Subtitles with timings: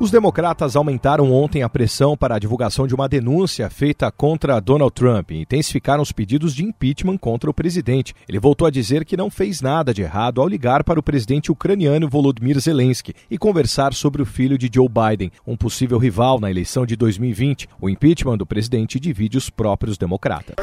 [0.00, 4.94] Os democratas aumentaram ontem a pressão para a divulgação de uma denúncia feita contra Donald
[4.94, 8.14] Trump e intensificaram os pedidos de impeachment contra o presidente.
[8.26, 11.52] Ele voltou a dizer que não fez nada de errado ao ligar para o presidente
[11.52, 16.50] ucraniano Volodymyr Zelensky e conversar sobre o filho de Joe Biden, um possível rival na
[16.50, 17.68] eleição de 2020.
[17.78, 20.56] O impeachment do presidente divide os próprios democratas.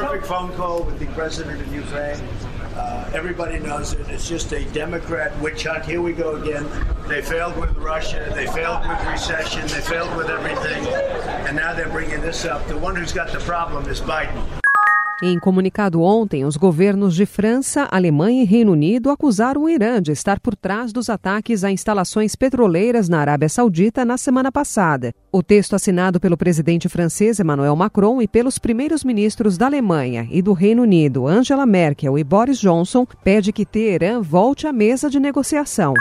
[2.78, 4.07] Uh, everybody knows it.
[4.07, 5.83] It's just a Democrat witch hunt.
[5.83, 6.70] Here we go again.
[7.07, 8.32] They failed with Russia.
[8.36, 9.61] They failed with recession.
[9.61, 10.86] They failed with everything.
[11.47, 12.68] And now they're bringing this up.
[12.68, 14.46] The one who's got the problem is Biden.
[15.21, 20.12] Em comunicado ontem, os governos de França, Alemanha e Reino Unido acusaram o Irã de
[20.12, 25.11] estar por trás dos ataques a instalações petroleiras na Arábia Saudita na semana passada.
[25.32, 30.39] O texto assinado pelo presidente francês Emmanuel Macron e pelos primeiros ministros da Alemanha e
[30.39, 35.19] do Reino Unido, Angela Merkel e Boris Johnson, pede que Teherã volte à mesa de
[35.19, 35.95] negociação.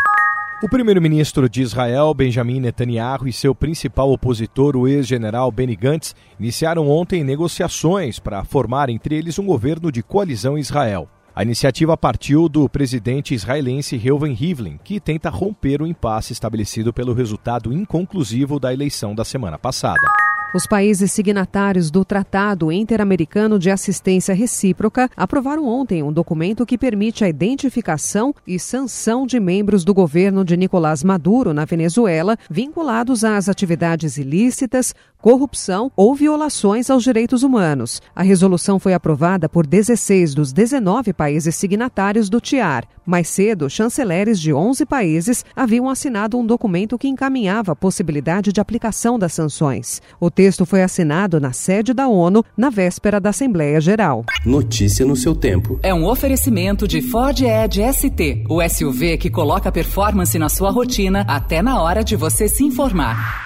[0.63, 6.89] O primeiro-ministro de Israel, Benjamin Netanyahu, e seu principal opositor, o ex-general Benny Gantz, iniciaram
[6.89, 11.11] ontem negociações para formar entre eles um governo de coalizão Israel.
[11.35, 17.13] A iniciativa partiu do presidente israelense Reuven Rivlin, que tenta romper o impasse estabelecido pelo
[17.13, 20.26] resultado inconclusivo da eleição da semana passada.
[20.55, 27.25] Os países signatários do Tratado Interamericano de Assistência Recíproca aprovaram ontem um documento que permite
[27.25, 33.49] a identificação e sanção de membros do governo de Nicolás Maduro na Venezuela vinculados às
[33.49, 34.95] atividades ilícitas,
[35.27, 38.01] corrupção ou violações aos direitos humanos.
[38.15, 42.85] A resolução foi aprovada por 16 dos 19 países signatários do TIAR.
[43.05, 48.61] Mais cedo, chanceleres de 11 países haviam assinado um documento que encaminhava a possibilidade de
[48.61, 50.01] aplicação das sanções.
[50.21, 54.25] O texto foi assinado na sede da ONU na véspera da Assembleia Geral.
[54.45, 55.81] Notícia no seu tempo.
[55.83, 61.25] É um oferecimento de Ford Edge ST, o SUV que coloca performance na sua rotina
[61.27, 63.46] até na hora de você se informar.